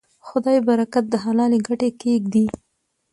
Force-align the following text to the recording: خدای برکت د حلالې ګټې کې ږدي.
خدای 0.27 0.57
برکت 0.67 1.05
د 1.09 1.15
حلالې 1.23 1.59
ګټې 1.67 1.89
کې 1.99 2.11
ږدي. 2.23 2.45